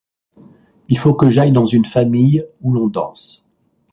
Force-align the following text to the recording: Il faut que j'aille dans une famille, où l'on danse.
Il 0.89 0.97
faut 0.97 1.13
que 1.13 1.29
j'aille 1.29 1.51
dans 1.51 1.67
une 1.67 1.85
famille, 1.85 2.43
où 2.61 2.71
l'on 2.73 2.87
danse. 2.87 3.45